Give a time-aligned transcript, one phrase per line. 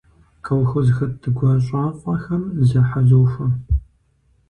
[0.45, 3.47] Колхозхэт гуащӀафӀэхэр зохьэзохуэ.